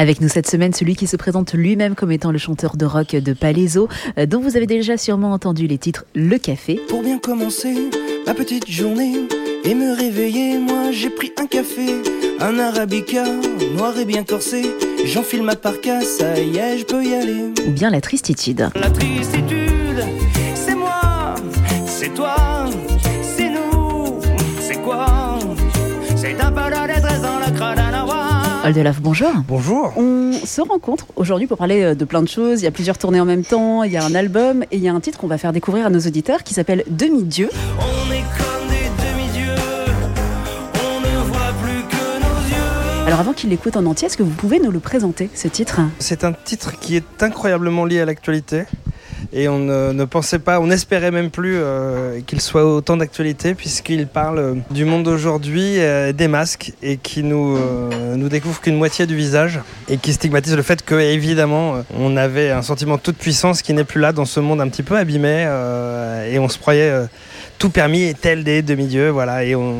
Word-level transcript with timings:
Avec 0.00 0.22
nous 0.22 0.30
cette 0.30 0.48
semaine, 0.48 0.72
celui 0.72 0.96
qui 0.96 1.06
se 1.06 1.18
présente 1.18 1.52
lui-même 1.52 1.94
comme 1.94 2.10
étant 2.10 2.32
le 2.32 2.38
chanteur 2.38 2.78
de 2.78 2.86
rock 2.86 3.14
de 3.14 3.34
Palaiso, 3.34 3.86
euh, 4.16 4.24
dont 4.24 4.40
vous 4.40 4.56
avez 4.56 4.64
déjà 4.64 4.96
sûrement 4.96 5.30
entendu 5.30 5.66
les 5.66 5.76
titres 5.76 6.06
Le 6.14 6.38
Café. 6.38 6.80
Pour 6.88 7.02
bien 7.02 7.18
commencer 7.18 7.74
ma 8.26 8.32
petite 8.32 8.66
journée 8.66 9.12
et 9.62 9.74
me 9.74 9.94
réveiller, 9.94 10.56
moi 10.56 10.90
j'ai 10.90 11.10
pris 11.10 11.32
un 11.38 11.44
café, 11.44 11.96
un 12.40 12.58
arabica, 12.58 13.26
noir 13.76 13.98
et 13.98 14.06
bien 14.06 14.24
corsé. 14.24 14.62
J'enfile 15.04 15.42
ma 15.42 15.54
parka, 15.54 16.00
ça 16.00 16.40
y 16.40 16.56
est, 16.56 16.78
je 16.78 16.84
peux 16.86 17.04
y 17.04 17.14
aller. 17.14 17.52
Ou 17.68 17.70
bien 17.70 17.90
La 17.90 18.00
Tristitude. 18.00 18.70
La 18.76 18.88
tristitude, 18.88 20.02
c'est 20.54 20.76
moi, 20.76 21.34
c'est 21.84 22.14
toi, 22.14 22.36
c'est 23.36 23.50
nous, 23.50 24.18
c'est 24.62 24.80
quoi? 24.80 25.38
C'est 26.16 26.40
un 26.40 26.52
peu 26.52 26.70
la 26.70 26.86
bonjour. 29.00 29.30
Bonjour. 29.48 29.92
On 29.96 30.32
se 30.32 30.60
rencontre 30.60 31.06
aujourd'hui 31.16 31.46
pour 31.46 31.58
parler 31.58 31.82
euh, 31.82 31.94
de 31.94 32.04
plein 32.04 32.22
de 32.22 32.28
choses. 32.28 32.60
Il 32.60 32.64
y 32.64 32.68
a 32.68 32.70
plusieurs 32.70 32.98
tournées 32.98 33.20
en 33.20 33.24
même 33.24 33.44
temps, 33.44 33.82
il 33.82 33.92
y 33.92 33.96
a 33.96 34.04
un 34.04 34.14
album 34.14 34.62
et 34.64 34.76
il 34.76 34.82
y 34.82 34.88
a 34.88 34.94
un 34.94 35.00
titre 35.00 35.18
qu'on 35.18 35.26
va 35.26 35.38
faire 35.38 35.52
découvrir 35.52 35.86
à 35.86 35.90
nos 35.90 36.00
auditeurs 36.00 36.42
qui 36.44 36.54
s'appelle 36.54 36.84
Demi-Dieu. 36.88 37.48
On 37.78 38.12
est 38.12 38.24
comme 38.38 38.68
des 38.68 38.88
demi-dieux, 39.04 39.54
on 40.74 41.00
ne 41.00 41.24
voit 41.28 41.52
plus 41.62 41.82
que 41.88 42.20
nos 42.20 42.48
yeux. 42.48 43.06
Alors 43.06 43.20
avant 43.20 43.32
qu'il 43.32 43.50
l'écoute 43.50 43.76
en 43.76 43.86
entier, 43.86 44.06
est-ce 44.06 44.16
que 44.16 44.22
vous 44.22 44.30
pouvez 44.30 44.60
nous 44.60 44.70
le 44.70 44.80
présenter, 44.80 45.30
ce 45.34 45.48
titre? 45.48 45.80
C'est 45.98 46.24
un 46.24 46.32
titre 46.32 46.78
qui 46.78 46.96
est 46.96 47.22
incroyablement 47.22 47.84
lié 47.84 48.00
à 48.00 48.04
l'actualité. 48.04 48.64
Et 49.32 49.48
on 49.48 49.58
ne, 49.58 50.04
pensait 50.04 50.38
pas, 50.38 50.60
on 50.60 50.66
n'espérait 50.66 51.10
même 51.10 51.30
plus 51.30 51.56
euh, 51.56 52.20
qu'il 52.26 52.40
soit 52.40 52.64
autant 52.64 52.96
d'actualité 52.96 53.54
puisqu'il 53.54 54.06
parle 54.06 54.38
euh, 54.38 54.54
du 54.70 54.84
monde 54.84 55.04
d'aujourd'hui, 55.04 55.78
euh, 55.78 56.12
des 56.12 56.28
masques 56.28 56.72
et 56.82 56.96
qui 56.96 57.22
nous, 57.22 57.58
nous 58.16 58.28
découvre 58.28 58.60
qu'une 58.60 58.76
moitié 58.76 59.06
du 59.06 59.16
visage 59.16 59.60
et 59.88 59.96
qui 59.96 60.12
stigmatise 60.12 60.56
le 60.56 60.62
fait 60.62 60.82
que 60.82 60.94
évidemment 60.94 61.84
on 61.96 62.16
avait 62.16 62.50
un 62.50 62.62
sentiment 62.62 62.96
de 62.96 63.00
toute 63.00 63.16
puissance 63.16 63.62
qui 63.62 63.72
n'est 63.72 63.84
plus 63.84 64.00
là 64.00 64.12
dans 64.12 64.24
ce 64.24 64.40
monde 64.40 64.60
un 64.60 64.68
petit 64.68 64.82
peu 64.82 64.96
abîmé 64.96 65.42
et 66.30 66.38
on 66.38 66.48
se 66.48 66.58
croyait 66.58 66.92
tout 67.58 67.70
permis 67.70 68.02
et 68.02 68.14
tel 68.14 68.42
des 68.42 68.62
demi-dieux, 68.62 69.10
voilà. 69.10 69.44
Et 69.44 69.54
on, 69.54 69.76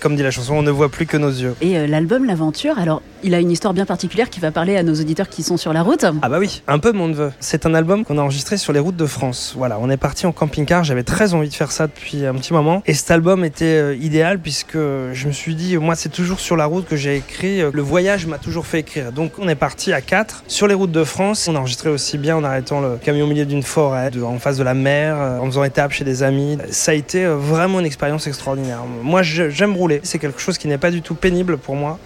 comme 0.00 0.14
dit 0.14 0.22
la 0.22 0.30
chanson, 0.30 0.54
on 0.54 0.62
ne 0.62 0.70
voit 0.70 0.88
plus 0.88 1.04
que 1.04 1.16
nos 1.16 1.30
yeux. 1.30 1.54
Et 1.60 1.86
l'album 1.86 2.24
L'Aventure, 2.24 2.78
alors 2.78 3.02
il 3.24 3.34
a 3.34 3.40
une 3.40 3.50
histoire 3.50 3.72
bien 3.72 3.86
particulière 3.86 4.28
qui 4.28 4.38
va 4.38 4.50
parler 4.50 4.76
à 4.76 4.82
nos 4.82 4.94
auditeurs 4.94 5.30
qui 5.30 5.42
sont 5.42 5.56
sur 5.56 5.72
la 5.72 5.82
route. 5.82 6.04
Ah 6.22 6.28
bah 6.28 6.38
oui, 6.38 6.62
un 6.68 6.78
peu 6.78 6.92
mon 6.92 7.08
neveu. 7.08 7.32
C'est 7.40 7.64
un 7.64 7.74
album 7.74 8.04
qu'on 8.04 8.18
a 8.18 8.20
enregistré 8.20 8.58
sur 8.58 8.72
les 8.74 8.78
routes 8.78 8.96
de 8.96 9.06
France. 9.06 9.54
Voilà, 9.56 9.78
on 9.80 9.88
est 9.88 9.96
parti 9.96 10.26
en 10.26 10.32
camping-car, 10.32 10.84
j'avais 10.84 11.02
très 11.02 11.32
envie 11.32 11.48
de 11.48 11.54
faire 11.54 11.72
ça 11.72 11.86
depuis 11.86 12.26
un 12.26 12.34
petit 12.34 12.52
moment. 12.52 12.82
Et 12.86 12.92
cet 12.92 13.10
album 13.10 13.42
était 13.44 13.64
euh, 13.64 13.96
idéal 13.96 14.38
puisque 14.38 14.76
je 14.76 15.26
me 15.26 15.32
suis 15.32 15.54
dit, 15.54 15.78
moi 15.78 15.94
c'est 15.94 16.10
toujours 16.10 16.38
sur 16.38 16.56
la 16.56 16.66
route 16.66 16.86
que 16.86 16.96
j'ai 16.96 17.16
écrit, 17.16 17.62
euh, 17.62 17.70
le 17.72 17.82
voyage 17.82 18.26
m'a 18.26 18.36
toujours 18.36 18.66
fait 18.66 18.80
écrire. 18.80 19.10
Donc 19.10 19.32
on 19.38 19.48
est 19.48 19.54
parti 19.54 19.94
à 19.94 20.02
4 20.02 20.44
sur 20.46 20.66
les 20.66 20.74
routes 20.74 20.92
de 20.92 21.04
France. 21.04 21.48
On 21.48 21.56
a 21.56 21.60
enregistré 21.60 21.88
aussi 21.88 22.18
bien 22.18 22.36
en 22.36 22.44
arrêtant 22.44 22.82
le 22.82 22.98
camion 23.02 23.24
au 23.24 23.28
milieu 23.28 23.46
d'une 23.46 23.62
forêt, 23.62 24.10
en 24.22 24.38
face 24.38 24.58
de 24.58 24.64
la 24.64 24.74
mer, 24.74 25.16
euh, 25.18 25.38
en 25.38 25.46
faisant 25.46 25.64
étape 25.64 25.92
chez 25.92 26.04
des 26.04 26.22
amis. 26.22 26.58
Ça 26.70 26.92
a 26.92 26.94
été 26.94 27.24
vraiment 27.24 27.80
une 27.80 27.86
expérience 27.86 28.26
extraordinaire. 28.26 28.80
Moi 29.02 29.22
j'aime 29.22 29.74
rouler, 29.74 30.00
c'est 30.02 30.18
quelque 30.18 30.40
chose 30.40 30.58
qui 30.58 30.68
n'est 30.68 30.78
pas 30.78 30.90
du 30.90 31.00
tout 31.00 31.14
pénible 31.14 31.56
pour 31.56 31.74
moi. 31.74 31.98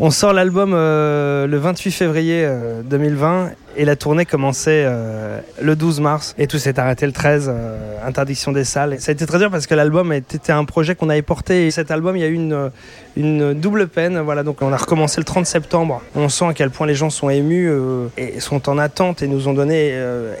On 0.00 0.10
sort 0.10 0.32
l'album 0.32 0.72
euh, 0.74 1.46
le 1.46 1.56
28 1.56 1.92
février 1.92 2.44
euh, 2.44 2.82
2020 2.82 3.50
et 3.76 3.84
la 3.84 3.96
tournée 3.96 4.24
commençait 4.24 4.84
euh, 4.86 5.40
le 5.60 5.76
12 5.76 6.00
mars 6.00 6.34
et 6.38 6.46
tout 6.46 6.58
s'est 6.58 6.78
arrêté 6.78 7.06
le 7.06 7.12
13, 7.12 7.46
euh, 7.48 8.06
interdiction 8.06 8.52
des 8.52 8.64
salles. 8.64 8.94
Et 8.94 8.98
ça 8.98 9.10
a 9.10 9.12
été 9.12 9.26
très 9.26 9.38
dur 9.38 9.50
parce 9.50 9.66
que 9.66 9.74
l'album 9.74 10.12
était 10.12 10.52
un 10.52 10.64
projet 10.64 10.94
qu'on 10.94 11.08
avait 11.08 11.22
porté 11.22 11.66
et 11.66 11.70
cet 11.70 11.90
album 11.90 12.16
il 12.16 12.20
y 12.20 12.24
a 12.24 12.28
eu 12.28 12.34
une, 12.34 12.70
une 13.16 13.54
double 13.54 13.88
peine. 13.88 14.18
Voilà, 14.20 14.42
donc 14.42 14.62
on 14.62 14.72
a 14.72 14.76
recommencé 14.76 15.20
le 15.20 15.24
30 15.24 15.46
septembre. 15.46 16.02
On 16.14 16.28
sent 16.28 16.46
à 16.46 16.54
quel 16.54 16.70
point 16.70 16.86
les 16.86 16.94
gens 16.94 17.10
sont 17.10 17.30
émus 17.30 17.68
euh, 17.68 18.08
et 18.16 18.40
sont 18.40 18.68
en 18.68 18.78
attente 18.78 19.22
et 19.22 19.28
nous 19.28 19.48
ont 19.48 19.54
donné 19.54 19.94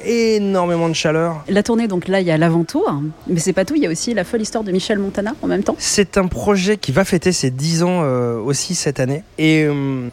énormément 0.04 0.88
de 0.88 0.94
chaleur. 0.94 1.44
La 1.48 1.62
tournée, 1.62 1.88
donc 1.88 2.08
là, 2.08 2.20
il 2.20 2.26
y 2.26 2.30
a 2.30 2.38
l'Aventour, 2.38 3.00
mais 3.26 3.40
c'est 3.40 3.52
pas 3.52 3.64
tout, 3.64 3.74
il 3.74 3.82
y 3.82 3.86
a 3.86 3.90
aussi 3.90 4.14
la 4.14 4.24
folle 4.24 4.42
histoire 4.42 4.64
de 4.64 4.72
Michel 4.72 4.98
Montana 4.98 5.34
en 5.42 5.46
même 5.46 5.62
temps. 5.62 5.76
C'est 5.78 6.18
un 6.18 6.26
projet 6.26 6.76
qui 6.76 6.92
va 6.92 7.04
fêter 7.04 7.32
ses 7.32 7.50
10 7.50 7.82
ans 7.82 8.02
aussi 8.44 8.74
cette 8.74 9.00
année. 9.00 9.22
Et 9.38 9.66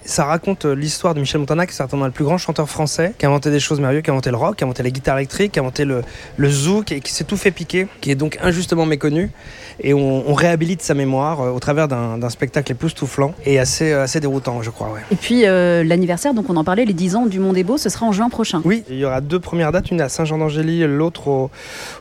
ça 0.06 0.26
raconte 0.26 0.66
l'histoire 0.66 1.14
de 1.14 1.20
Michel 1.20 1.40
Montana, 1.40 1.66
qui 1.66 1.74
est 1.74 1.76
certainement 1.76 2.06
le 2.06 2.12
plus 2.12 2.24
grand 2.24 2.38
chanteur 2.38 2.70
français, 2.70 3.11
qui 3.18 3.26
a 3.26 3.30
inventé 3.30 3.52
des 3.52 3.60
choses 3.60 3.80
merveilleuses, 3.80 4.04
qui 4.04 4.10
a 4.10 4.14
inventé 4.14 4.30
le 4.32 4.38
rock, 4.38 4.56
qui 4.58 4.64
a 4.64 4.68
inventé 4.68 4.84
les 4.84 4.92
guitares 4.92 5.18
électriques, 5.18 5.54
qui 5.54 5.60
a 5.60 5.62
inventé 5.62 5.86
le, 5.86 6.02
le 6.38 6.50
zouk, 6.50 6.92
et 6.92 7.00
qui 7.00 7.12
s'est 7.12 7.24
tout 7.24 7.38
fait 7.38 7.52
piquer, 7.52 7.88
qui 8.02 8.12
est 8.12 8.16
donc 8.16 8.38
injustement 8.42 8.86
méconnu. 8.86 9.32
Et 9.80 9.94
on, 9.94 10.30
on 10.30 10.34
réhabilite 10.34 10.82
sa 10.82 10.94
mémoire 10.94 11.42
euh, 11.42 11.50
au 11.52 11.60
travers 11.60 11.88
d'un 11.88 12.30
spectacle 12.30 12.72
époustouflant 12.72 13.34
et 13.46 13.58
assez, 13.60 13.92
euh, 13.92 14.04
assez 14.04 14.20
déroutant, 14.20 14.62
je 14.62 14.70
crois. 14.70 14.92
Ouais. 14.92 15.00
Et 15.12 15.16
puis 15.16 15.46
euh, 15.46 15.84
l'anniversaire, 15.84 16.34
donc 16.34 16.50
on 16.50 16.56
en 16.58 16.64
parlait, 16.64 16.86
les 16.86 16.94
10 16.94 17.16
ans 17.16 17.26
du 17.26 17.40
Monde 17.40 17.58
est 17.58 17.64
beau, 17.64 17.78
ce 17.78 17.90
sera 17.90 18.06
en 18.06 18.12
juin 18.12 18.30
prochain. 18.30 18.62
Oui, 18.66 18.84
il 18.90 18.98
y 18.98 19.06
aura 19.06 19.22
deux 19.22 19.40
premières 19.40 19.72
dates, 19.72 19.90
une 19.90 20.02
à 20.02 20.10
Saint-Jean-d'Angély, 20.10 20.86
l'autre 20.88 21.28
au, 21.28 21.50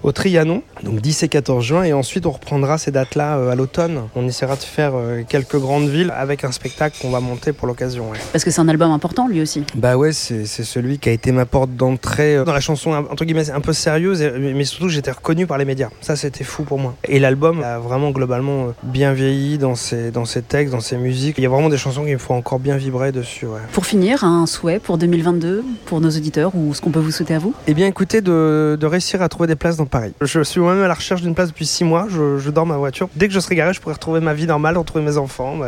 au 0.03 0.13
Trianon, 0.13 0.63
donc 0.83 1.01
10 1.01 1.23
et 1.23 1.29
14 1.29 1.65
juin, 1.65 1.83
et 1.85 1.93
ensuite 1.93 2.27
on 2.27 2.31
reprendra 2.33 2.77
ces 2.77 2.91
dates-là 2.91 3.39
euh, 3.39 3.51
à 3.51 3.55
l'automne. 3.55 4.03
On 4.15 4.27
essaiera 4.27 4.57
de 4.57 4.63
faire 4.63 4.93
quelques 5.29 5.57
grandes 5.57 5.89
villes 5.89 6.13
avec 6.17 6.45
un 6.45 6.53
spectacle 6.53 6.99
qu'on 7.01 7.11
va 7.11 7.21
monter 7.21 7.53
pour 7.53 7.67
l'occasion. 7.67 8.11
ouais. 8.11 8.19
Parce 8.33 8.45
que 8.45 8.51
c'est 8.51 8.61
un 8.61 8.69
album 8.69 8.91
important 8.93 9.27
lui 9.29 9.41
aussi. 9.41 9.65
Bah 9.75 9.97
ouais, 9.97 10.13
c'est 10.13 10.45
celui 10.47 10.99
qui 11.01 11.09
a 11.09 11.13
été 11.13 11.33
ma 11.33 11.47
porte 11.47 11.71
d'entrée 11.75 12.37
euh, 12.37 12.45
dans 12.45 12.53
la 12.53 12.61
chanson 12.61 12.93
entre 12.93 13.25
guillemets 13.25 13.51
un 13.51 13.61
peu 13.61 13.73
sérieuse, 13.73 14.23
mais 14.39 14.65
surtout 14.65 14.89
j'étais 14.89 15.11
reconnu 15.11 15.47
par 15.47 15.59
les 15.59 15.65
médias. 15.65 15.89
Ça 16.01 16.17
c'était 16.17 16.45
fou 16.45 16.65
pour 16.65 16.79
moi. 16.79 16.95
Et 17.09 17.19
l'album 17.19 17.63
a 17.63 17.79
vraiment 17.79 18.11
globalement 18.11 18.67
euh, 18.67 18.71
bien 18.83 19.13
vieilli 19.13 19.59
dans 19.59 19.75
ses, 19.75 20.11
dans 20.11 20.25
ses 20.25 20.43
textes, 20.43 20.73
dans 20.73 20.81
ses 20.81 20.97
musiques. 20.97 21.37
Il 21.39 21.43
y 21.43 21.47
a 21.47 21.51
vraiment 21.51 21.69
des 21.69 21.77
chansons 21.79 22.05
qui 22.05 22.13
me 22.13 22.19
font 22.19 22.35
encore 22.35 22.59
bien 22.61 22.77
vibrer 22.77 23.13
dessus. 23.13 23.47
Ouais. 23.47 23.61
Pour 23.73 23.87
finir, 23.87 24.25
un 24.25 24.47
souhait 24.47 24.79
pour 24.79 24.99
2022, 24.99 25.65
pour 25.87 26.01
nos 26.01 26.09
auditeurs, 26.11 26.53
ou 26.55 26.75
ce 26.75 26.81
qu'on 26.81 26.91
peut 26.91 27.01
vous 27.01 27.11
souhaiter 27.11 27.35
à 27.35 27.39
vous? 27.39 27.55
Eh 27.67 27.75
bien, 27.75 27.87
écoutez, 27.87 28.21
de, 28.21 28.77
de 28.79 28.87
réussir 28.87 29.23
à 29.23 29.29
trouver 29.29 29.47
des 29.47 29.57
places 29.57 29.77
dans 29.77 29.87
Paris. 29.87 30.13
Je 30.21 30.43
suis 30.43 30.61
moi-même 30.61 30.85
à 30.85 30.89
la 30.89 30.95
recherche 30.95 31.23
d'une 31.23 31.35
place 31.35 31.49
depuis 31.49 31.67
six 31.67 31.85
mois. 31.85 32.07
Je, 32.11 32.39
je 32.39 32.51
dors 32.51 32.67
ma 32.67 32.77
voiture. 32.77 33.09
Dès 33.17 33.29
que 33.29 33.35
je 33.35 33.41
serai 33.41 33.55
garé, 33.55 33.73
je 33.73 33.81
pourrai 33.81 33.95
retrouver 33.95 34.21
ma 34.21 34.35
vie 34.35 34.47
normale, 34.47 34.77
retrouver 34.77 35.05
mes 35.05 35.17
enfants. 35.17 35.59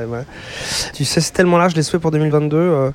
Tu 0.94 1.04
sais, 1.04 1.20
c'est 1.20 1.32
tellement 1.32 1.58
large 1.58 1.74
les 1.74 1.82
souhaits 1.82 2.02
pour 2.02 2.10
2022. 2.10 2.56
euh, 2.56 2.90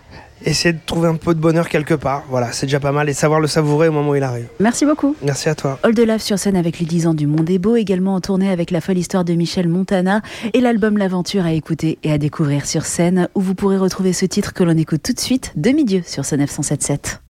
essayer 0.45 0.73
de 0.73 0.79
trouver 0.85 1.07
un 1.09 1.15
peu 1.15 1.33
de 1.33 1.39
bonheur 1.39 1.69
quelque 1.69 1.93
part. 1.93 2.23
Voilà, 2.29 2.51
c'est 2.51 2.65
déjà 2.65 2.79
pas 2.79 2.91
mal. 2.91 3.09
Et 3.09 3.13
savoir 3.13 3.39
le 3.39 3.47
savourer 3.47 3.87
au 3.87 3.91
moment 3.91 4.11
où 4.11 4.15
il 4.15 4.23
arrive. 4.23 4.47
Merci 4.59 4.85
beaucoup. 4.85 5.15
Merci 5.23 5.49
à 5.49 5.55
toi. 5.55 5.79
Oldelaf 5.83 6.21
sur 6.21 6.39
scène 6.39 6.55
avec 6.55 6.79
les 6.79 6.85
10 6.85 7.07
ans 7.07 7.13
du 7.13 7.27
Monde 7.27 7.49
est 7.49 7.59
beau, 7.59 7.75
également 7.75 8.15
en 8.15 8.21
tournée 8.21 8.49
avec 8.49 8.71
la 8.71 8.81
folle 8.81 8.97
histoire 8.97 9.25
de 9.25 9.33
Michel 9.33 9.67
Montana 9.67 10.21
et 10.53 10.61
l'album 10.61 10.97
L'Aventure 10.97 11.45
à 11.45 11.53
écouter 11.53 11.99
et 12.03 12.11
à 12.11 12.17
découvrir 12.17 12.65
sur 12.65 12.85
scène 12.85 13.29
où 13.35 13.41
vous 13.41 13.55
pourrez 13.55 13.77
retrouver 13.77 14.13
ce 14.13 14.25
titre 14.25 14.53
que 14.53 14.63
l'on 14.63 14.77
écoute 14.77 15.01
tout 15.03 15.13
de 15.13 15.19
suite, 15.19 15.53
Demi-Dieu 15.55 16.01
sur 16.05 16.25
scène 16.25 16.43
F177. 16.43 17.19